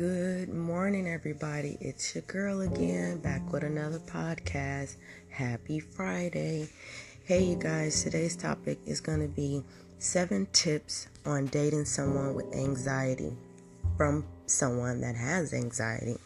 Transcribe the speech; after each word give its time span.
Good 0.00 0.48
morning, 0.48 1.06
everybody. 1.06 1.76
It's 1.78 2.14
your 2.14 2.22
girl 2.22 2.62
again, 2.62 3.18
back 3.18 3.52
with 3.52 3.64
another 3.64 3.98
podcast. 3.98 4.96
Happy 5.28 5.78
Friday. 5.78 6.70
Hey, 7.24 7.44
you 7.44 7.56
guys, 7.56 8.02
today's 8.02 8.34
topic 8.34 8.78
is 8.86 9.02
going 9.02 9.20
to 9.20 9.28
be 9.28 9.62
seven 9.98 10.46
tips 10.54 11.08
on 11.26 11.48
dating 11.48 11.84
someone 11.84 12.32
with 12.32 12.46
anxiety 12.54 13.36
from 13.98 14.24
someone 14.46 15.02
that 15.02 15.16
has 15.16 15.52
anxiety. 15.52 16.16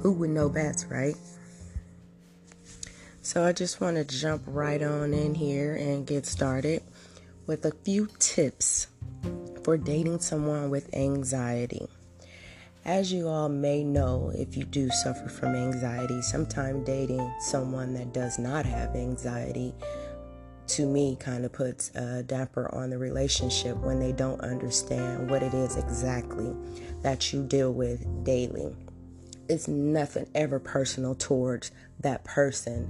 Who 0.00 0.10
would 0.14 0.30
know 0.30 0.48
best, 0.48 0.88
right? 0.90 1.14
So, 3.22 3.44
I 3.44 3.52
just 3.52 3.80
want 3.80 3.98
to 3.98 4.04
jump 4.04 4.42
right 4.48 4.82
on 4.82 5.14
in 5.14 5.36
here 5.36 5.76
and 5.76 6.08
get 6.08 6.26
started 6.26 6.82
with 7.46 7.64
a 7.66 7.70
few 7.84 8.08
tips 8.18 8.88
for 9.62 9.76
dating 9.76 10.18
someone 10.18 10.70
with 10.70 10.92
anxiety. 10.92 11.86
As 12.86 13.12
you 13.12 13.26
all 13.26 13.48
may 13.48 13.82
know, 13.82 14.30
if 14.32 14.56
you 14.56 14.62
do 14.62 14.88
suffer 14.90 15.28
from 15.28 15.56
anxiety, 15.56 16.22
sometimes 16.22 16.86
dating 16.86 17.34
someone 17.40 17.92
that 17.94 18.14
does 18.14 18.38
not 18.38 18.64
have 18.64 18.94
anxiety 18.94 19.74
to 20.68 20.86
me 20.86 21.16
kind 21.18 21.44
of 21.44 21.52
puts 21.52 21.90
a 21.96 22.22
damper 22.22 22.72
on 22.72 22.90
the 22.90 22.98
relationship 22.98 23.76
when 23.78 23.98
they 23.98 24.12
don't 24.12 24.40
understand 24.40 25.28
what 25.28 25.42
it 25.42 25.52
is 25.52 25.76
exactly 25.76 26.54
that 27.02 27.32
you 27.32 27.42
deal 27.42 27.72
with 27.72 28.06
daily. 28.22 28.72
It's 29.48 29.66
nothing 29.66 30.28
ever 30.36 30.60
personal 30.60 31.16
towards 31.16 31.72
that 32.00 32.22
person, 32.22 32.88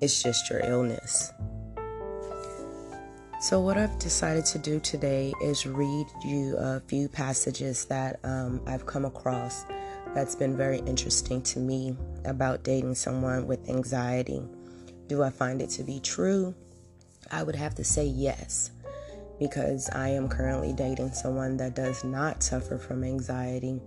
it's 0.00 0.24
just 0.24 0.50
your 0.50 0.58
illness. 0.58 1.30
So, 3.44 3.60
what 3.60 3.76
I've 3.76 3.98
decided 3.98 4.46
to 4.46 4.58
do 4.58 4.80
today 4.80 5.30
is 5.42 5.66
read 5.66 6.06
you 6.24 6.56
a 6.56 6.80
few 6.80 7.10
passages 7.10 7.84
that 7.84 8.18
um, 8.24 8.62
I've 8.66 8.86
come 8.86 9.04
across 9.04 9.66
that's 10.14 10.34
been 10.34 10.56
very 10.56 10.78
interesting 10.86 11.42
to 11.42 11.58
me 11.58 11.94
about 12.24 12.64
dating 12.64 12.94
someone 12.94 13.46
with 13.46 13.68
anxiety. 13.68 14.40
Do 15.08 15.22
I 15.22 15.28
find 15.28 15.60
it 15.60 15.68
to 15.72 15.82
be 15.82 16.00
true? 16.00 16.54
I 17.30 17.42
would 17.42 17.54
have 17.54 17.74
to 17.74 17.84
say 17.84 18.06
yes, 18.06 18.70
because 19.38 19.90
I 19.90 20.08
am 20.08 20.26
currently 20.26 20.72
dating 20.72 21.12
someone 21.12 21.58
that 21.58 21.76
does 21.76 22.02
not 22.02 22.42
suffer 22.42 22.78
from 22.78 23.04
anxiety. 23.04 23.78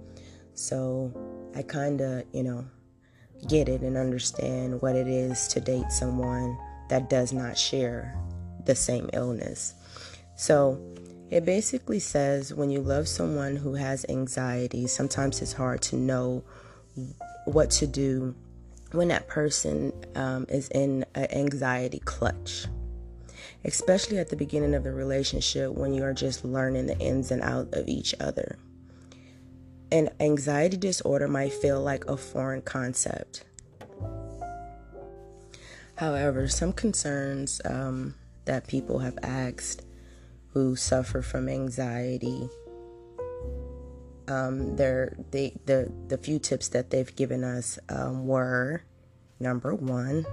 So, 0.53 1.11
I 1.55 1.63
kind 1.63 1.99
of, 2.01 2.25
you 2.31 2.43
know, 2.43 2.63
get 3.47 3.69
it 3.69 3.81
and 3.81 3.97
understand 3.97 4.83
what 4.83 4.95
it 4.95 5.07
is 5.07 5.47
to 5.47 5.59
date 5.59 5.91
someone 5.91 6.55
that 6.89 7.09
does 7.09 7.33
not 7.33 7.57
share 7.57 8.15
the 8.67 8.75
same 8.75 9.09
illness. 9.13 9.73
So 10.35 10.79
it 11.29 11.43
basically 11.43 11.99
says 11.99 12.53
when 12.53 12.69
you 12.69 12.81
love 12.81 13.07
someone 13.07 13.55
who 13.55 13.73
has 13.73 14.05
anxiety, 14.07 14.87
sometimes 14.87 15.41
it's 15.41 15.53
hard 15.53 15.81
to 15.83 15.95
know 15.95 16.43
what 17.45 17.71
to 17.71 17.87
do 17.87 18.35
when 18.91 19.09
that 19.09 19.27
person 19.27 19.91
um, 20.15 20.45
is 20.49 20.69
in 20.69 21.05
an 21.15 21.27
anxiety 21.31 21.99
clutch. 21.99 22.67
Especially 23.65 24.19
at 24.19 24.29
the 24.29 24.35
beginning 24.35 24.75
of 24.75 24.83
the 24.83 24.91
relationship 24.91 25.71
when 25.71 25.93
you 25.93 26.03
are 26.03 26.13
just 26.13 26.45
learning 26.45 26.85
the 26.85 26.97
ins 26.99 27.31
and 27.31 27.41
outs 27.41 27.75
of 27.75 27.87
each 27.87 28.13
other. 28.19 28.57
An 29.91 30.09
anxiety 30.19 30.77
disorder 30.77 31.27
might 31.27 31.51
feel 31.53 31.81
like 31.81 32.05
a 32.05 32.15
foreign 32.15 32.61
concept. 32.61 33.43
However, 35.95 36.47
some 36.47 36.73
concerns 36.73 37.59
um, 37.65 38.13
that 38.47 38.67
people 38.67 38.99
have 38.99 39.17
asked 39.21 39.83
who 40.53 40.75
suffer 40.75 41.21
from 41.21 41.47
anxiety. 41.47 42.49
Um, 44.27 44.75
they 44.75 45.55
the 45.65 45.91
the 46.07 46.17
few 46.17 46.39
tips 46.39 46.69
that 46.69 46.89
they've 46.89 47.15
given 47.15 47.43
us 47.43 47.77
um, 47.87 48.25
were 48.25 48.83
number 49.39 49.75
one, 49.75 50.25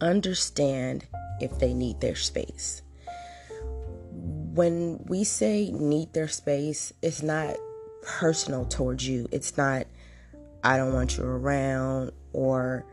understand 0.00 1.06
if 1.40 1.58
they 1.58 1.72
need 1.72 2.00
their 2.00 2.16
space. 2.16 2.82
When 4.10 5.02
we 5.06 5.24
say 5.24 5.70
need 5.70 6.12
their 6.12 6.28
space, 6.28 6.92
it's 7.00 7.22
not 7.22 7.56
personal 8.02 8.66
towards 8.66 9.06
you. 9.06 9.28
It's 9.30 9.56
not 9.56 9.86
I 10.64 10.76
don't 10.76 10.92
want 10.92 11.16
you 11.16 11.24
around 11.24 12.12
or 12.32 12.84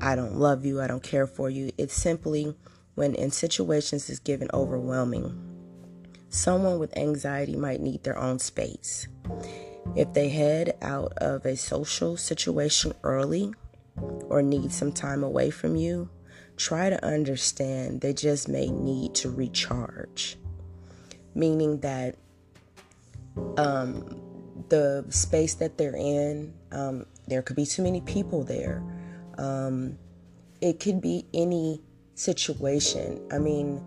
I 0.00 0.14
don't 0.14 0.36
love 0.36 0.64
you, 0.64 0.80
I 0.80 0.86
don't 0.86 1.02
care 1.02 1.26
for 1.26 1.50
you. 1.50 1.72
It's 1.76 1.94
simply 1.94 2.54
when 2.94 3.14
in 3.14 3.30
situations 3.30 4.10
is 4.10 4.18
given 4.18 4.48
overwhelming. 4.52 5.48
Someone 6.28 6.78
with 6.78 6.96
anxiety 6.96 7.56
might 7.56 7.80
need 7.80 8.04
their 8.04 8.18
own 8.18 8.38
space. 8.38 9.06
If 9.94 10.12
they 10.14 10.28
head 10.28 10.76
out 10.80 11.12
of 11.18 11.44
a 11.44 11.56
social 11.56 12.16
situation 12.16 12.92
early 13.02 13.52
or 13.96 14.42
need 14.42 14.72
some 14.72 14.92
time 14.92 15.22
away 15.22 15.50
from 15.50 15.76
you, 15.76 16.08
try 16.56 16.88
to 16.88 17.04
understand 17.04 18.00
they 18.00 18.14
just 18.14 18.48
may 18.48 18.68
need 18.68 19.14
to 19.16 19.30
recharge. 19.30 20.36
Meaning 21.34 21.80
that 21.80 22.16
um, 23.56 24.20
the 24.68 25.04
space 25.10 25.54
that 25.54 25.76
they're 25.76 25.96
in, 25.96 26.54
um, 26.72 27.06
there 27.26 27.42
could 27.42 27.56
be 27.56 27.66
too 27.66 27.82
many 27.82 28.00
people 28.02 28.44
there. 28.44 28.82
Um, 29.38 29.98
it 30.60 30.80
could 30.80 31.00
be 31.00 31.26
any 31.34 31.80
situation. 32.14 33.20
I 33.32 33.38
mean, 33.38 33.82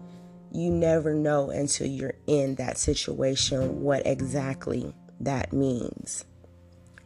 you 0.52 0.70
never 0.70 1.14
know 1.14 1.50
until 1.50 1.88
you're 1.88 2.16
in 2.28 2.56
that 2.56 2.78
situation 2.78 3.82
what 3.82 4.06
exactly 4.06 4.94
that 5.20 5.52
means. 5.54 6.26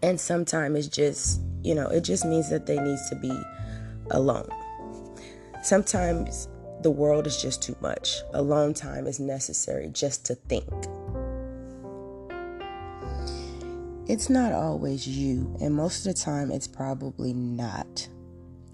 And 0.01 0.19
sometimes 0.19 0.77
it's 0.77 0.95
just, 0.95 1.41
you 1.63 1.75
know, 1.75 1.87
it 1.87 2.01
just 2.01 2.25
means 2.25 2.49
that 2.49 2.65
they 2.65 2.79
need 2.79 2.99
to 3.09 3.15
be 3.15 3.37
alone. 4.11 4.49
Sometimes 5.61 6.47
the 6.81 6.91
world 6.91 7.27
is 7.27 7.41
just 7.41 7.61
too 7.61 7.75
much. 7.81 8.21
Alone 8.33 8.73
time 8.73 9.07
is 9.07 9.19
necessary 9.19 9.89
just 9.91 10.25
to 10.27 10.35
think. 10.35 10.69
It's 14.07 14.29
not 14.29 14.53
always 14.53 15.07
you, 15.07 15.55
and 15.61 15.75
most 15.75 16.05
of 16.05 16.15
the 16.15 16.19
time 16.19 16.49
it's 16.49 16.67
probably 16.67 17.33
not. 17.33 18.07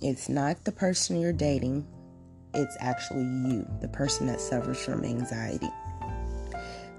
It's 0.01 0.29
not 0.29 0.63
the 0.63 0.71
person 0.71 1.19
you're 1.19 1.33
dating, 1.33 1.85
it's 2.55 2.77
actually 2.79 3.23
you, 3.23 3.67
the 3.81 3.87
person 3.87 4.27
that 4.27 4.41
suffers 4.41 4.83
from 4.83 5.03
anxiety. 5.03 5.69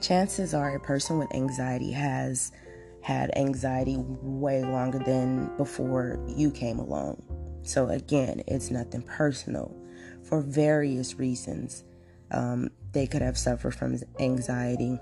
Chances 0.01 0.55
are 0.55 0.77
a 0.77 0.81
person 0.81 1.19
with 1.19 1.35
anxiety 1.35 1.91
has 1.93 2.53
had 3.01 3.31
anxiety 3.37 3.97
way 3.99 4.63
longer 4.63 4.99
than 4.99 5.57
before 5.57 6.19
you 6.29 6.51
came 6.51 6.79
along. 6.79 7.23
So, 7.63 7.89
again, 7.89 8.43
it's 8.47 8.71
nothing 8.71 9.03
personal. 9.03 9.75
For 10.23 10.41
various 10.41 11.19
reasons, 11.19 11.85
um, 12.31 12.71
they 12.93 13.07
could 13.07 13.23
have 13.23 13.39
suffered 13.39 13.75
from 13.75 13.99
anxiety, 14.19 14.99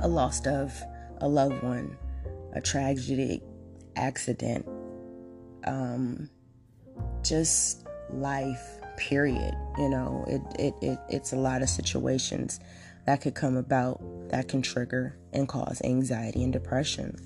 a 0.00 0.08
loss 0.08 0.46
of 0.46 0.72
a 1.18 1.28
loved 1.28 1.62
one, 1.62 1.96
a 2.52 2.60
tragic 2.60 3.42
accident, 3.96 4.66
um, 5.64 6.28
just 7.22 7.86
life 8.10 8.79
period 9.00 9.54
you 9.78 9.88
know 9.88 10.24
it, 10.28 10.42
it, 10.58 10.74
it 10.82 10.98
it's 11.08 11.32
a 11.32 11.36
lot 11.36 11.62
of 11.62 11.68
situations 11.68 12.60
that 13.06 13.22
could 13.22 13.34
come 13.34 13.56
about 13.56 14.00
that 14.28 14.46
can 14.46 14.62
trigger 14.62 15.18
and 15.32 15.48
cause 15.48 15.80
anxiety 15.82 16.44
and 16.44 16.52
depression. 16.52 17.16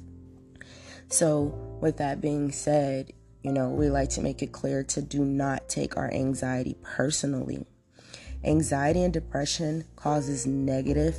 So 1.09 1.55
with 1.81 1.99
that 1.99 2.21
being 2.21 2.53
said 2.53 3.13
you 3.43 3.53
know 3.53 3.69
we 3.69 3.91
like 3.91 4.09
to 4.11 4.23
make 4.23 4.43
it 4.43 4.53
clear 4.53 4.83
to 4.85 5.03
do 5.03 5.25
not 5.25 5.69
take 5.69 5.97
our 5.97 6.11
anxiety 6.13 6.77
personally. 6.83 7.67
Anxiety 8.45 9.03
and 9.03 9.13
depression 9.13 9.85
causes 9.97 10.47
negative 10.47 11.17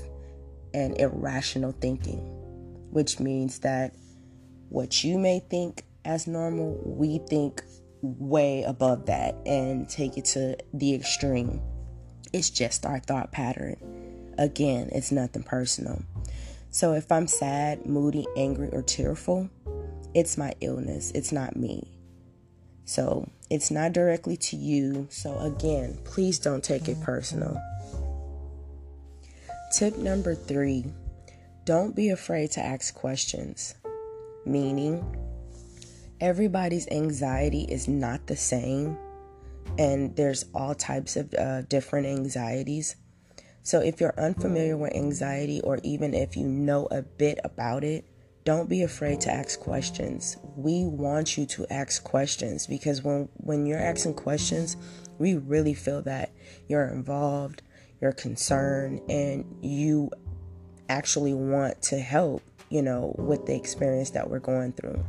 and 0.74 1.00
irrational 1.00 1.74
thinking 1.74 2.20
which 2.92 3.20
means 3.20 3.60
that 3.60 3.94
what 4.70 5.04
you 5.04 5.20
may 5.20 5.40
think 5.40 5.84
as 6.06 6.28
normal 6.28 6.82
we 6.86 7.20
think 7.30 7.62
way 8.20 8.64
above 8.64 9.06
that 9.08 9.36
and 9.46 9.90
take 9.90 10.18
it 10.18 10.26
to 10.26 10.58
the 10.74 10.94
extreme. 10.94 11.62
It's 12.34 12.50
just 12.50 12.86
our 12.86 13.00
thought 13.00 13.32
pattern. 13.32 13.78
Again, 14.38 14.90
it's 14.92 15.12
nothing 15.12 15.44
personal. 15.44 16.02
So 16.70 16.94
if 16.94 17.12
I'm 17.12 17.28
sad, 17.28 17.86
moody, 17.86 18.26
angry, 18.36 18.70
or 18.72 18.82
tearful, 18.82 19.50
it's 20.14 20.38
my 20.38 20.54
illness, 20.62 21.12
it's 21.12 21.32
not 21.32 21.56
me. 21.56 21.96
So 22.86 23.30
it's 23.50 23.72
not 23.72 23.94
directly 23.94 24.38
to 24.38 24.56
you. 24.56 25.08
So 25.10 25.40
again, 25.40 25.98
please 26.04 26.40
don't 26.40 26.64
take 26.64 26.88
it 26.88 27.02
personal. 27.02 27.62
Tip 29.72 29.98
number 29.98 30.36
three 30.36 30.86
don't 31.66 31.96
be 31.96 32.10
afraid 32.10 32.52
to 32.52 32.64
ask 32.64 32.94
questions. 32.94 33.74
Meaning, 34.46 35.04
everybody's 36.20 36.88
anxiety 36.90 37.64
is 37.64 37.88
not 37.88 38.28
the 38.28 38.36
same, 38.36 38.98
and 39.78 40.16
there's 40.16 40.46
all 40.54 40.76
types 40.76 41.16
of 41.16 41.34
uh, 41.34 41.62
different 41.64 42.08
anxieties. 42.08 42.96
So, 43.64 43.82
if 43.82 44.00
you're 44.00 44.14
unfamiliar 44.18 44.78
with 44.78 44.96
anxiety, 44.96 45.62
or 45.62 45.80
even 45.84 46.14
if 46.14 46.38
you 46.38 46.48
know 46.48 46.88
a 46.92 47.02
bit 47.02 47.40
about 47.44 47.84
it, 47.84 48.06
don't 48.44 48.70
be 48.70 48.84
afraid 48.84 49.22
to 49.22 49.32
ask 49.32 49.60
questions. 49.60 50.38
We 50.56 50.86
want 50.86 51.36
you 51.36 51.48
to 51.48 51.66
ask 51.72 52.04
questions 52.04 52.68
because 52.68 53.02
when 53.02 53.28
when 53.38 53.66
you're 53.66 53.80
asking 53.80 54.14
questions, 54.14 54.78
we 55.18 55.36
really 55.36 55.74
feel 55.74 56.04
that 56.04 56.32
you're 56.68 56.88
involved, 56.88 57.64
you're 58.02 58.12
concerned, 58.12 59.02
and 59.10 59.46
you 59.62 60.12
actually 60.90 61.34
want 61.34 61.82
to 61.82 61.98
help, 61.98 62.44
you 62.70 62.84
know, 62.84 63.16
with 63.18 63.48
the 63.48 63.56
experience 63.56 64.12
that 64.12 64.30
we're 64.30 64.40
going 64.40 64.74
through. 64.74 65.04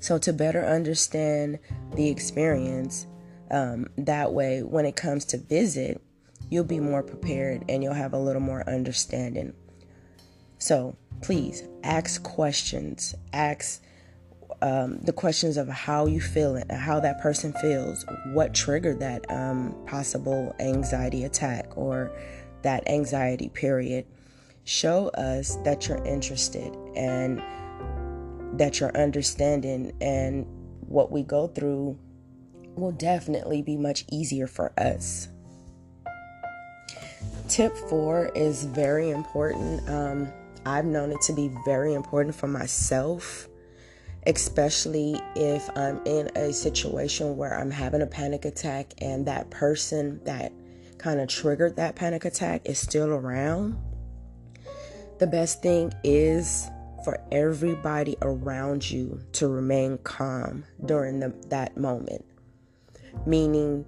So 0.00 0.18
to 0.18 0.32
better 0.32 0.64
understand 0.64 1.58
the 1.94 2.08
experience, 2.08 3.06
um, 3.50 3.88
that 3.96 4.32
way 4.32 4.62
when 4.62 4.84
it 4.84 4.96
comes 4.96 5.24
to 5.26 5.38
visit, 5.38 6.00
you'll 6.50 6.64
be 6.64 6.80
more 6.80 7.02
prepared 7.02 7.64
and 7.68 7.82
you'll 7.82 7.94
have 7.94 8.12
a 8.12 8.18
little 8.18 8.42
more 8.42 8.68
understanding. 8.68 9.52
So 10.58 10.96
please 11.22 11.62
ask 11.82 12.22
questions. 12.22 13.14
Ask 13.32 13.82
um, 14.60 14.98
the 15.00 15.12
questions 15.12 15.56
of 15.56 15.68
how 15.68 16.06
you 16.06 16.20
feel 16.20 16.56
it, 16.56 16.70
how 16.70 17.00
that 17.00 17.20
person 17.20 17.52
feels, 17.60 18.04
what 18.32 18.54
triggered 18.54 19.00
that 19.00 19.30
um, 19.30 19.74
possible 19.86 20.54
anxiety 20.58 21.24
attack 21.24 21.76
or 21.76 22.10
that 22.62 22.88
anxiety 22.88 23.48
period. 23.48 24.04
Show 24.64 25.08
us 25.10 25.56
that 25.64 25.88
you're 25.88 26.04
interested 26.04 26.74
and 26.96 27.42
that 28.58 28.80
you're 28.80 28.96
understanding, 28.96 29.92
and 30.00 30.46
what 30.80 31.10
we 31.10 31.22
go 31.22 31.46
through 31.48 31.98
will 32.76 32.92
definitely 32.92 33.62
be 33.62 33.76
much 33.76 34.04
easier 34.10 34.46
for 34.46 34.72
us. 34.78 35.28
Tip 37.48 37.76
four 37.88 38.30
is 38.34 38.64
very 38.64 39.10
important. 39.10 39.88
Um, 39.88 40.32
I've 40.66 40.84
known 40.84 41.12
it 41.12 41.20
to 41.22 41.32
be 41.32 41.50
very 41.64 41.94
important 41.94 42.34
for 42.34 42.46
myself, 42.46 43.48
especially 44.26 45.20
if 45.34 45.68
I'm 45.76 46.00
in 46.04 46.30
a 46.36 46.52
situation 46.52 47.36
where 47.36 47.58
I'm 47.58 47.70
having 47.70 48.02
a 48.02 48.06
panic 48.06 48.44
attack 48.44 48.92
and 48.98 49.26
that 49.26 49.50
person 49.50 50.20
that 50.24 50.52
kind 50.98 51.20
of 51.20 51.28
triggered 51.28 51.76
that 51.76 51.94
panic 51.94 52.24
attack 52.24 52.62
is 52.64 52.78
still 52.78 53.08
around. 53.08 53.78
The 55.18 55.26
best 55.26 55.62
thing 55.62 55.92
is 56.04 56.68
for 57.04 57.20
everybody 57.32 58.16
around 58.22 58.90
you 58.90 59.20
to 59.32 59.48
remain 59.48 59.98
calm 59.98 60.64
during 60.84 61.20
the, 61.20 61.34
that 61.48 61.76
moment. 61.76 62.24
Meaning, 63.26 63.84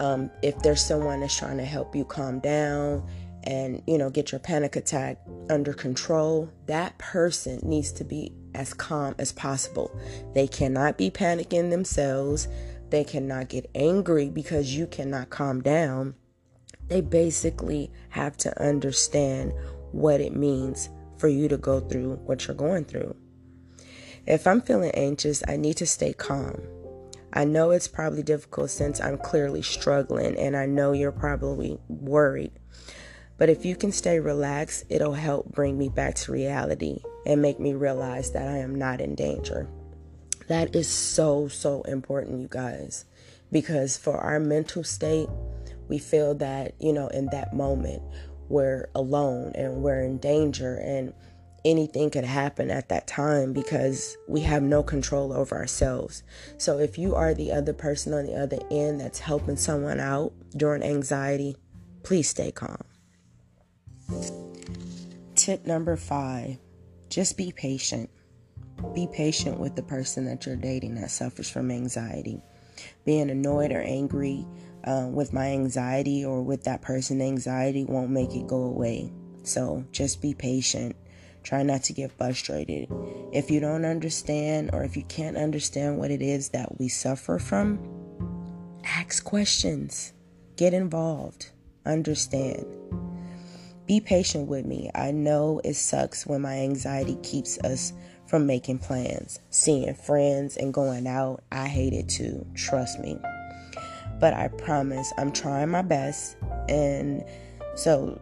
um, 0.00 0.30
if 0.42 0.58
there's 0.60 0.80
someone 0.80 1.20
that's 1.20 1.36
trying 1.36 1.58
to 1.58 1.64
help 1.64 1.94
you 1.94 2.04
calm 2.04 2.38
down 2.40 3.08
and 3.44 3.82
you 3.86 3.96
know 3.96 4.10
get 4.10 4.32
your 4.32 4.38
panic 4.40 4.74
attack 4.74 5.16
under 5.48 5.72
control 5.72 6.50
that 6.66 6.98
person 6.98 7.60
needs 7.62 7.92
to 7.92 8.02
be 8.02 8.32
as 8.54 8.74
calm 8.74 9.14
as 9.18 9.32
possible. 9.32 9.96
They 10.34 10.46
cannot 10.46 10.98
be 10.98 11.10
panicking 11.10 11.70
themselves. 11.70 12.48
They 12.90 13.04
cannot 13.04 13.48
get 13.48 13.70
angry 13.74 14.30
because 14.30 14.74
you 14.74 14.86
cannot 14.86 15.30
calm 15.30 15.60
down. 15.62 16.14
They 16.88 17.00
basically 17.00 17.90
have 18.10 18.36
to 18.38 18.62
understand 18.62 19.52
what 19.92 20.20
it 20.20 20.34
means 20.34 20.88
for 21.18 21.28
you 21.28 21.48
to 21.48 21.56
go 21.56 21.80
through 21.80 22.14
what 22.24 22.46
you're 22.46 22.56
going 22.56 22.84
through 22.84 23.14
if 24.26 24.46
i'm 24.46 24.60
feeling 24.60 24.90
anxious 24.92 25.42
i 25.48 25.56
need 25.56 25.76
to 25.76 25.86
stay 25.86 26.12
calm 26.12 26.60
I 27.32 27.44
know 27.44 27.70
it's 27.70 27.88
probably 27.88 28.22
difficult 28.22 28.70
since 28.70 29.00
I'm 29.00 29.18
clearly 29.18 29.62
struggling, 29.62 30.36
and 30.38 30.56
I 30.56 30.66
know 30.66 30.92
you're 30.92 31.12
probably 31.12 31.78
worried. 31.88 32.52
But 33.36 33.50
if 33.50 33.64
you 33.64 33.76
can 33.76 33.92
stay 33.92 34.18
relaxed, 34.18 34.84
it'll 34.88 35.12
help 35.14 35.52
bring 35.52 35.78
me 35.78 35.88
back 35.88 36.14
to 36.16 36.32
reality 36.32 37.00
and 37.26 37.42
make 37.42 37.60
me 37.60 37.74
realize 37.74 38.32
that 38.32 38.48
I 38.48 38.58
am 38.58 38.74
not 38.74 39.00
in 39.00 39.14
danger. 39.14 39.68
That 40.48 40.74
is 40.74 40.88
so, 40.88 41.48
so 41.48 41.82
important, 41.82 42.40
you 42.40 42.48
guys, 42.48 43.04
because 43.52 43.96
for 43.96 44.16
our 44.16 44.40
mental 44.40 44.82
state, 44.82 45.28
we 45.88 45.98
feel 45.98 46.34
that, 46.36 46.74
you 46.80 46.92
know, 46.92 47.08
in 47.08 47.26
that 47.26 47.54
moment, 47.54 48.02
we're 48.48 48.88
alone 48.94 49.52
and 49.54 49.82
we're 49.82 50.02
in 50.02 50.18
danger 50.18 50.76
and 50.76 51.12
anything 51.64 52.10
could 52.10 52.24
happen 52.24 52.70
at 52.70 52.88
that 52.88 53.06
time 53.06 53.52
because 53.52 54.16
we 54.28 54.40
have 54.40 54.62
no 54.62 54.82
control 54.82 55.32
over 55.32 55.56
ourselves. 55.56 56.22
So 56.56 56.78
if 56.78 56.98
you 56.98 57.14
are 57.14 57.34
the 57.34 57.52
other 57.52 57.72
person 57.72 58.14
on 58.14 58.26
the 58.26 58.34
other 58.34 58.58
end 58.70 59.00
that's 59.00 59.18
helping 59.18 59.56
someone 59.56 60.00
out 60.00 60.32
during 60.56 60.82
anxiety, 60.82 61.56
please 62.02 62.28
stay 62.28 62.52
calm. 62.52 62.84
Tip 65.34 65.66
number 65.66 65.96
five 65.96 66.58
just 67.08 67.36
be 67.36 67.52
patient. 67.52 68.10
Be 68.94 69.08
patient 69.10 69.58
with 69.58 69.74
the 69.74 69.82
person 69.82 70.26
that 70.26 70.44
you're 70.44 70.56
dating 70.56 70.96
that 70.96 71.10
suffers 71.10 71.48
from 71.48 71.70
anxiety. 71.70 72.42
Being 73.04 73.30
annoyed 73.30 73.72
or 73.72 73.80
angry 73.80 74.46
uh, 74.88 75.06
with 75.06 75.34
my 75.34 75.48
anxiety 75.48 76.24
or 76.24 76.42
with 76.42 76.64
that 76.64 76.80
person, 76.80 77.20
anxiety 77.20 77.84
won't 77.84 78.10
make 78.10 78.34
it 78.34 78.46
go 78.46 78.62
away. 78.62 79.12
So 79.42 79.84
just 79.92 80.22
be 80.22 80.32
patient. 80.32 80.96
Try 81.42 81.62
not 81.62 81.82
to 81.84 81.92
get 81.92 82.10
frustrated. 82.12 82.88
If 83.30 83.50
you 83.50 83.60
don't 83.60 83.84
understand 83.84 84.70
or 84.72 84.84
if 84.84 84.96
you 84.96 85.02
can't 85.04 85.36
understand 85.36 85.98
what 85.98 86.10
it 86.10 86.22
is 86.22 86.48
that 86.50 86.78
we 86.78 86.88
suffer 86.88 87.38
from, 87.38 87.78
ask 88.82 89.22
questions, 89.24 90.14
get 90.56 90.72
involved, 90.72 91.50
understand. 91.84 92.64
Be 93.86 94.00
patient 94.00 94.48
with 94.48 94.64
me. 94.64 94.90
I 94.94 95.10
know 95.10 95.60
it 95.64 95.74
sucks 95.74 96.26
when 96.26 96.40
my 96.40 96.60
anxiety 96.60 97.18
keeps 97.22 97.58
us 97.58 97.92
from 98.26 98.46
making 98.46 98.78
plans, 98.78 99.38
seeing 99.50 99.94
friends, 99.94 100.56
and 100.56 100.72
going 100.72 101.06
out. 101.06 101.42
I 101.52 101.66
hate 101.66 101.92
it 101.92 102.08
too, 102.08 102.46
trust 102.54 103.00
me. 103.00 103.18
But 104.18 104.34
I 104.34 104.48
promise 104.48 105.12
I'm 105.16 105.32
trying 105.32 105.70
my 105.70 105.82
best. 105.82 106.36
And 106.68 107.24
so 107.76 108.20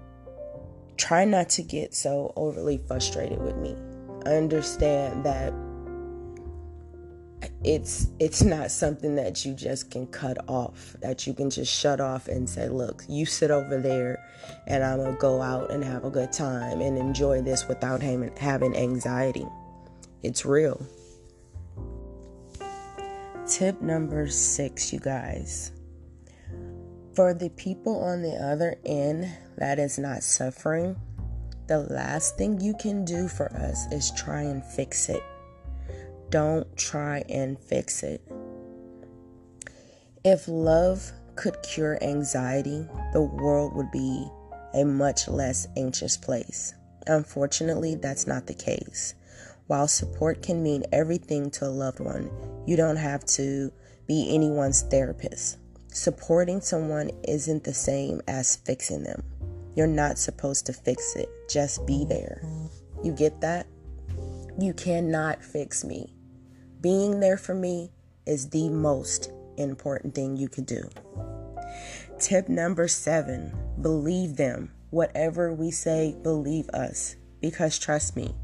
try 0.97 1.25
not 1.25 1.49
to 1.51 1.63
get 1.63 1.95
so 1.95 2.33
overly 2.37 2.79
frustrated 2.79 3.41
with 3.41 3.57
me. 3.57 3.77
Understand 4.27 5.25
that 5.25 5.53
it's 7.65 8.09
it's 8.19 8.43
not 8.43 8.71
something 8.71 9.17
that 9.17 9.45
you 9.45 9.53
just 9.55 9.91
can 9.91 10.07
cut 10.07 10.39
off 10.49 10.97
that 11.01 11.27
you 11.27 11.35
can 11.35 11.51
just 11.51 11.73
shut 11.73 12.01
off 12.01 12.29
and 12.29 12.49
say 12.49 12.69
look 12.69 13.05
you 13.09 13.27
sit 13.27 13.51
over 13.51 13.81
there 13.81 14.25
and 14.67 14.85
i'm 14.85 14.99
gonna 14.99 15.17
go 15.19 15.43
out 15.43 15.71
and 15.71 15.83
have 15.83 16.05
a 16.05 16.11
good 16.11 16.33
time 16.33 16.81
and 16.81 16.97
enjoy 16.97 17.41
this 17.43 17.67
without 17.69 18.01
having 18.01 18.77
anxiety 18.77 19.47
it's 20.23 20.45
real 20.45 20.81
tip 23.49 23.81
number 23.83 24.29
six 24.29 24.93
you 24.93 24.99
guys 24.99 25.73
for 27.17 27.35
the 27.35 27.49
people 27.51 28.05
on 28.05 28.23
the 28.23 28.37
other 28.37 28.77
end 28.85 29.29
that 29.59 29.79
is 29.79 29.99
not 29.99 30.23
suffering 30.23 30.95
the 31.67 31.79
last 31.79 32.39
thing 32.39 32.61
you 32.61 32.75
can 32.79 33.05
do 33.05 33.27
for 33.27 33.51
us 33.57 33.91
is 33.91 34.13
try 34.13 34.43
and 34.43 34.65
fix 34.65 35.09
it 35.09 35.23
don't 36.31 36.77
try 36.77 37.23
and 37.29 37.59
fix 37.59 38.03
it. 38.03 38.21
If 40.25 40.49
love 40.49 41.13
could 41.37 41.57
cure 41.63 42.03
anxiety, 42.03 42.87
the 43.13 43.23
world 43.23 43.75
would 43.75 43.91
be 43.93 44.29
a 44.75 44.85
much 44.85 45.29
less 45.29 45.69
anxious 45.77 46.17
place. 46.17 46.75
Unfortunately, 47.07 47.95
that's 47.95 48.27
not 48.27 48.47
the 48.47 48.55
case. 48.55 49.15
While 49.69 49.89
support 49.89 50.43
can 50.43 50.63
mean 50.63 50.85
everything 50.93 51.51
to 51.53 51.67
a 51.67 51.69
loved 51.69 52.01
one, 52.01 52.31
you 52.67 52.77
don't 52.77 52.97
have 52.97 53.25
to 53.27 53.73
be 54.07 54.35
anyone's 54.35 54.83
therapist. 54.83 55.59
Supporting 55.97 56.61
someone 56.61 57.11
isn't 57.27 57.65
the 57.65 57.73
same 57.73 58.21
as 58.29 58.57
fixing 58.57 59.03
them. 59.03 59.23
You're 59.75 59.87
not 59.87 60.19
supposed 60.19 60.67
to 60.67 60.75
fix 60.75 61.17
it, 61.17 61.31
just 61.49 61.87
be 61.87 62.05
there. 62.05 62.43
You 63.03 63.13
get 63.13 63.41
that? 63.41 63.67
You 64.61 64.75
cannot 64.75 65.43
fix 65.43 65.85
me. 65.85 66.15
Being 66.83 67.21
there 67.21 67.39
for 67.39 67.55
me 67.55 67.93
is 68.27 68.51
the 68.51 68.69
most 68.69 69.33
important 69.57 70.15
thing 70.15 70.37
you 70.37 70.51
can 70.51 70.65
do. 70.65 70.83
Tip 72.21 72.51
number 72.51 72.89
seven 72.89 73.57
believe 73.81 74.37
them. 74.37 74.73
Whatever 74.91 75.55
we 75.55 75.71
say, 75.71 76.15
believe 76.23 76.69
us. 76.75 77.17
Because 77.41 77.79
trust 77.79 78.17
me, 78.17 78.35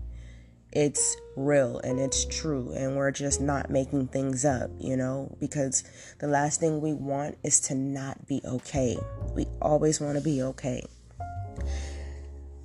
it's 0.72 1.16
real 1.36 1.78
and 1.78 2.00
it's 2.00 2.24
true, 2.24 2.72
and 2.74 2.96
we're 2.96 3.10
just 3.10 3.40
not 3.40 3.70
making 3.70 4.08
things 4.08 4.44
up, 4.44 4.70
you 4.78 4.96
know? 4.96 5.36
Because 5.40 5.84
the 6.18 6.26
last 6.26 6.60
thing 6.60 6.80
we 6.80 6.92
want 6.92 7.38
is 7.42 7.60
to 7.60 7.74
not 7.74 8.26
be 8.26 8.40
okay. 8.44 8.96
We 9.34 9.46
always 9.60 10.00
want 10.00 10.16
to 10.16 10.24
be 10.24 10.42
okay. 10.42 10.84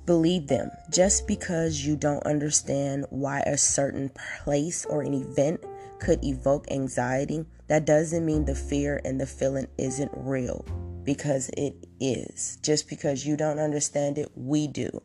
Believe 0.06 0.46
them. 0.46 0.70
Just 0.90 1.26
because 1.26 1.84
you 1.84 1.94
don't 1.94 2.24
understand 2.24 3.04
why 3.10 3.40
a 3.40 3.58
certain 3.58 4.10
place 4.42 4.86
or 4.86 5.02
an 5.02 5.12
event 5.12 5.62
could 6.00 6.24
evoke 6.24 6.70
anxiety, 6.70 7.44
that 7.66 7.84
doesn't 7.84 8.24
mean 8.24 8.46
the 8.46 8.54
fear 8.54 9.00
and 9.04 9.20
the 9.20 9.26
feeling 9.26 9.66
isn't 9.76 10.10
real 10.14 10.64
because 11.04 11.50
it 11.56 11.74
is. 12.00 12.58
Just 12.62 12.88
because 12.88 13.26
you 13.26 13.36
don't 13.36 13.58
understand 13.58 14.16
it, 14.16 14.30
we 14.34 14.66
do. 14.66 15.02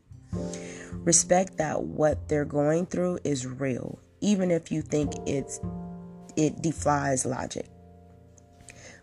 Respect 1.04 1.58
that 1.58 1.84
what 1.84 2.30
they're 2.30 2.46
going 2.46 2.86
through 2.86 3.20
is 3.24 3.46
real, 3.46 4.00
even 4.22 4.52
if 4.52 4.72
you 4.72 4.82
think 4.82 5.14
it's 5.26 5.60
it 6.36 6.62
defies 6.62 7.26
logic. 7.26 7.68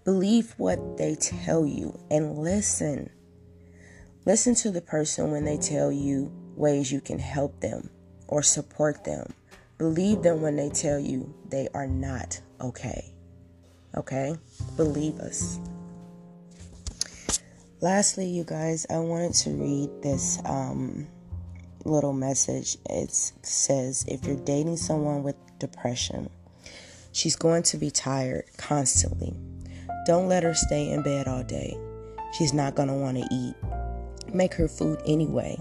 Believe 0.04 0.54
what 0.57 0.97
they 0.97 1.14
tell 1.14 1.66
you 1.66 1.99
and 2.11 2.38
listen. 2.38 3.11
Listen 4.25 4.54
to 4.57 4.71
the 4.71 4.80
person 4.80 5.30
when 5.30 5.45
they 5.45 5.59
tell 5.59 5.92
you 5.92 6.33
ways 6.57 6.90
you 6.90 7.00
can 7.00 7.19
help 7.19 7.61
them 7.61 7.90
or 8.28 8.42
support 8.42 9.04
them. 9.04 9.33
Believe 9.78 10.23
them 10.23 10.40
when 10.40 10.57
they 10.57 10.71
tell 10.71 10.99
you 10.99 11.35
they 11.49 11.69
are 11.75 11.87
not 11.87 12.40
okay. 12.61 13.12
Okay? 13.97 14.37
Believe 14.76 15.19
us. 15.21 15.59
Lastly, 17.80 18.26
you 18.26 18.45
guys, 18.45 18.87
I 18.90 18.99
wanted 18.99 19.35
to 19.35 19.50
read 19.50 20.02
this 20.02 20.38
um, 20.45 21.07
little 21.84 22.12
message. 22.12 22.76
It 22.88 23.10
says 23.10 24.04
if 24.08 24.25
you're 24.25 24.37
dating 24.37 24.76
someone 24.76 25.22
with 25.22 25.37
depression, 25.58 26.30
she's 27.12 27.37
going 27.37 27.62
to 27.64 27.76
be 27.76 27.90
tired 27.90 28.44
constantly. 28.56 29.34
Don't 30.06 30.28
let 30.28 30.42
her 30.42 30.54
stay 30.54 30.90
in 30.90 31.02
bed 31.02 31.28
all 31.28 31.42
day. 31.42 31.76
She's 32.37 32.52
not 32.52 32.75
going 32.75 32.88
to 32.88 32.94
want 32.94 33.18
to 33.18 33.28
eat. 33.30 33.54
Make 34.32 34.54
her 34.54 34.68
food 34.68 35.00
anyway. 35.04 35.58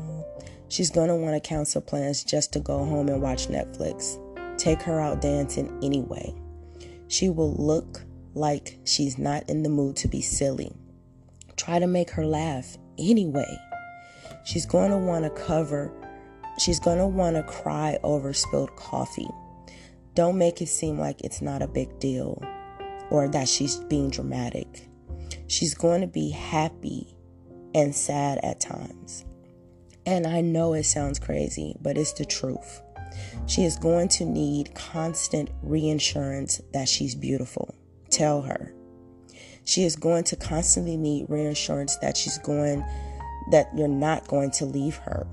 She's 0.68 0.92
going 0.92 1.10
to 1.10 1.16
want 1.16 1.34
to 1.36 1.48
cancel 1.48 1.82
plans 1.82 2.24
just 2.24 2.54
to 2.54 2.60
go 2.60 2.86
home 2.86 3.10
and 3.10 3.22
watch 3.22 3.48
Netflix. 3.48 4.18
Take 4.58 4.82
her 4.84 5.00
out 5.00 5.22
dancing 5.22 5.78
anyway. 5.84 6.34
She 7.08 7.30
will 7.30 7.54
look 7.54 8.02
like 8.36 8.78
she's 8.86 9.18
not 9.18 9.50
in 9.50 9.64
the 9.64 9.70
mood 9.70 9.96
to 9.98 10.08
be 10.08 10.22
silly. 10.22 10.72
Try 11.56 11.80
to 11.80 11.88
make 11.88 12.12
her 12.12 12.26
laugh 12.26 12.78
anyway. 13.00 13.58
She's 14.46 14.66
going 14.66 14.92
to 14.92 14.98
want 14.98 15.26
to 15.26 15.30
cover, 15.32 15.92
she's 16.60 16.80
going 16.80 16.98
to 16.98 17.08
want 17.08 17.36
to 17.36 17.44
cry 17.44 17.98
over 18.04 18.34
spilled 18.34 18.76
coffee. 18.76 19.30
Don't 20.16 20.38
make 20.38 20.62
it 20.62 20.68
seem 20.68 21.00
like 21.00 21.22
it's 21.22 21.42
not 21.42 21.62
a 21.62 21.68
big 21.68 22.00
deal 22.00 22.44
or 23.10 23.28
that 23.28 23.48
she's 23.48 23.78
being 23.78 24.10
dramatic. 24.10 24.88
She's 25.48 25.74
going 25.74 26.02
to 26.02 26.08
be 26.08 26.30
happy 26.30 27.16
and 27.74 27.96
sad 27.96 28.40
at 28.44 28.60
times. 28.60 29.26
And 30.06 30.26
I 30.26 30.42
know 30.42 30.74
it 30.74 30.84
sounds 30.84 31.20
crazy, 31.20 31.76
but 31.82 31.98
it's 31.98 32.14
the 32.14 32.26
truth. 32.26 32.82
She 33.48 33.64
is 33.64 33.76
going 33.76 34.08
to 34.10 34.26
need 34.26 34.74
constant 34.76 35.50
reinsurance 35.62 36.62
that 36.74 36.88
she's 36.88 37.16
beautiful. 37.16 37.76
Tell 38.10 38.42
her. 38.42 38.74
She 39.66 39.84
is 39.84 39.96
going 39.96 40.24
to 40.26 40.36
constantly 40.36 40.98
need 40.98 41.28
reassurance 41.30 41.96
that 41.98 42.18
she's 42.18 42.38
going, 42.40 42.84
that 43.52 43.70
you're 43.76 43.88
not 43.88 44.28
going 44.28 44.52
to 44.52 44.66
leave 44.66 44.96
her. 44.98 45.28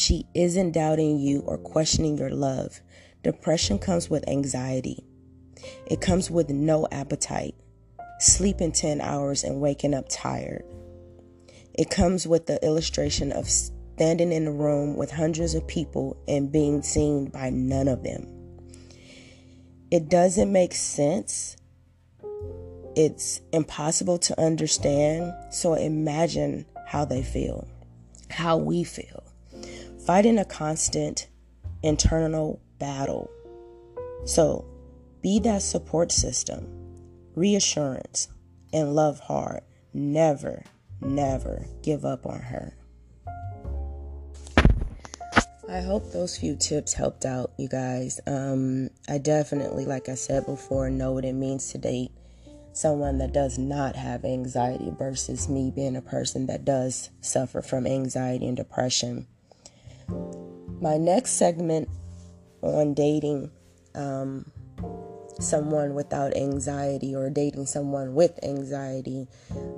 She 0.00 0.24
isn't 0.34 0.72
doubting 0.72 1.18
you 1.18 1.40
or 1.40 1.58
questioning 1.58 2.16
your 2.16 2.30
love. 2.30 2.80
Depression 3.22 3.78
comes 3.78 4.08
with 4.08 4.26
anxiety, 4.26 5.04
it 5.84 6.00
comes 6.00 6.30
with 6.30 6.48
no 6.48 6.88
appetite, 6.90 7.54
sleeping 8.18 8.72
10 8.72 9.02
hours 9.02 9.44
and 9.44 9.60
waking 9.60 9.92
up 9.92 10.06
tired. 10.08 10.64
It 11.74 11.90
comes 11.90 12.26
with 12.26 12.46
the 12.46 12.64
illustration 12.64 13.30
of 13.30 13.46
standing 13.46 14.32
in 14.32 14.46
a 14.46 14.52
room 14.52 14.96
with 14.96 15.10
hundreds 15.10 15.54
of 15.54 15.66
people 15.66 16.16
and 16.26 16.50
being 16.50 16.80
seen 16.80 17.26
by 17.26 17.50
none 17.50 17.86
of 17.86 18.02
them. 18.02 18.26
It 19.90 20.08
doesn't 20.08 20.50
make 20.50 20.72
sense. 20.72 21.58
It's 22.96 23.42
impossible 23.52 24.16
to 24.20 24.40
understand. 24.40 25.34
So 25.50 25.74
imagine 25.74 26.64
how 26.86 27.04
they 27.04 27.22
feel, 27.22 27.68
how 28.30 28.56
we 28.56 28.82
feel. 28.82 29.29
Fighting 30.06 30.38
a 30.38 30.44
constant 30.44 31.28
internal 31.82 32.60
battle. 32.78 33.30
So 34.24 34.64
be 35.22 35.38
that 35.40 35.62
support 35.62 36.10
system, 36.12 36.66
reassurance, 37.34 38.28
and 38.72 38.94
love 38.94 39.20
hard. 39.20 39.62
Never, 39.92 40.64
never 41.00 41.66
give 41.82 42.04
up 42.04 42.26
on 42.26 42.40
her. 42.40 42.76
I 45.68 45.80
hope 45.82 46.10
those 46.10 46.36
few 46.36 46.56
tips 46.56 46.94
helped 46.94 47.24
out, 47.24 47.52
you 47.56 47.68
guys. 47.68 48.20
Um, 48.26 48.90
I 49.08 49.18
definitely, 49.18 49.84
like 49.84 50.08
I 50.08 50.14
said 50.14 50.46
before, 50.46 50.90
know 50.90 51.12
what 51.12 51.24
it 51.24 51.34
means 51.34 51.70
to 51.72 51.78
date 51.78 52.10
someone 52.72 53.18
that 53.18 53.32
does 53.32 53.58
not 53.58 53.96
have 53.96 54.24
anxiety 54.24 54.90
versus 54.98 55.48
me 55.48 55.70
being 55.70 55.96
a 55.96 56.02
person 56.02 56.46
that 56.46 56.64
does 56.64 57.10
suffer 57.20 57.62
from 57.62 57.86
anxiety 57.86 58.46
and 58.46 58.56
depression. 58.56 59.26
My 60.80 60.96
next 60.96 61.32
segment 61.32 61.88
on 62.62 62.94
dating 62.94 63.50
um, 63.94 64.50
someone 65.38 65.94
without 65.94 66.36
anxiety 66.36 67.14
or 67.14 67.30
dating 67.30 67.66
someone 67.66 68.14
with 68.14 68.38
anxiety 68.42 69.26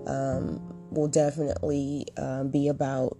um, 0.07 0.61
will 0.91 1.09
definitely 1.09 2.07
um, 2.17 2.51
be 2.51 2.69
about 2.69 3.19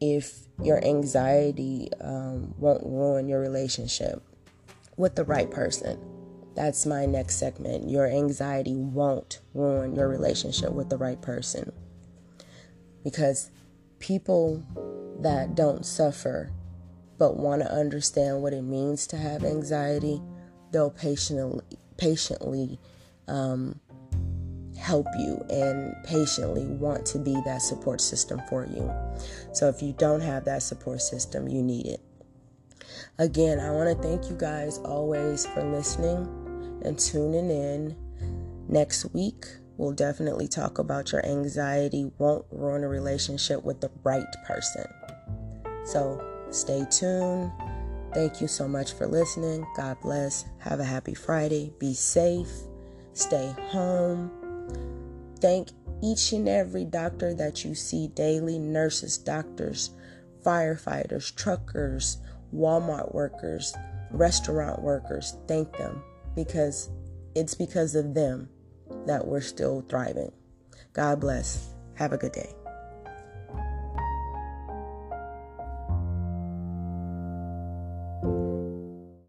if 0.00 0.46
your 0.62 0.84
anxiety 0.84 1.88
um, 2.00 2.54
won't 2.58 2.84
ruin 2.84 3.28
your 3.28 3.40
relationship 3.40 4.22
with 4.96 5.14
the 5.16 5.24
right 5.24 5.50
person. 5.50 5.98
That's 6.54 6.86
my 6.86 7.06
next 7.06 7.36
segment. 7.36 7.88
Your 7.88 8.06
anxiety 8.06 8.74
won't 8.74 9.40
ruin 9.54 9.94
your 9.94 10.08
relationship 10.08 10.72
with 10.72 10.88
the 10.88 10.96
right 10.96 11.20
person. 11.20 11.72
Because 13.04 13.50
people 13.98 14.64
that 15.20 15.54
don't 15.54 15.84
suffer 15.84 16.52
but 17.18 17.36
want 17.36 17.62
to 17.62 17.72
understand 17.72 18.42
what 18.42 18.52
it 18.52 18.62
means 18.62 19.06
to 19.08 19.16
have 19.16 19.44
anxiety, 19.44 20.22
they'll 20.70 20.90
patiently 20.90 21.64
patiently 21.96 22.78
um, 23.26 23.78
help 24.78 25.06
you 25.18 25.44
and 25.50 25.94
patiently 26.04 26.64
want 26.64 27.04
to 27.04 27.18
be 27.18 27.36
that 27.44 27.60
support 27.60 28.00
system 28.00 28.40
for 28.48 28.64
you. 28.66 28.90
So 29.52 29.68
if 29.68 29.82
you 29.82 29.92
don't 29.98 30.20
have 30.20 30.44
that 30.44 30.62
support 30.62 31.02
system, 31.02 31.48
you 31.48 31.62
need 31.62 31.86
it. 31.86 32.00
Again, 33.18 33.58
I 33.58 33.70
want 33.72 33.94
to 33.94 34.08
thank 34.08 34.30
you 34.30 34.36
guys 34.36 34.78
always 34.78 35.46
for 35.46 35.64
listening 35.64 36.80
and 36.84 36.96
tuning 36.98 37.50
in. 37.50 37.96
Next 38.68 39.12
week, 39.14 39.46
we'll 39.78 39.92
definitely 39.92 40.46
talk 40.46 40.78
about 40.78 41.12
your 41.12 41.24
anxiety 41.24 42.10
won't 42.18 42.44
ruin 42.50 42.84
a 42.84 42.88
relationship 42.88 43.64
with 43.64 43.80
the 43.80 43.90
right 44.04 44.26
person. 44.46 44.84
So 45.86 46.22
stay 46.50 46.84
tuned. 46.90 47.50
Thank 48.12 48.42
you 48.42 48.48
so 48.48 48.68
much 48.68 48.92
for 48.92 49.06
listening. 49.06 49.66
God 49.76 49.96
bless. 50.02 50.44
Have 50.58 50.80
a 50.80 50.84
happy 50.84 51.14
Friday. 51.14 51.72
Be 51.78 51.94
safe. 51.94 52.50
Stay 53.14 53.54
home 53.70 54.30
Thank 55.40 55.68
each 56.02 56.32
and 56.32 56.48
every 56.48 56.84
doctor 56.84 57.34
that 57.34 57.64
you 57.64 57.74
see 57.74 58.08
daily 58.08 58.58
nurses, 58.58 59.18
doctors, 59.18 59.90
firefighters, 60.44 61.34
truckers, 61.34 62.18
Walmart 62.54 63.14
workers, 63.14 63.74
restaurant 64.10 64.82
workers. 64.82 65.36
Thank 65.46 65.76
them 65.76 66.02
because 66.34 66.90
it's 67.34 67.54
because 67.54 67.94
of 67.94 68.14
them 68.14 68.48
that 69.08 69.26
we're 69.26 69.40
still 69.40 69.84
thriving. 69.88 70.32
God 70.92 71.20
bless. 71.20 71.74
Have 71.94 72.12
a 72.12 72.18
good 72.18 72.32
day. 72.32 72.57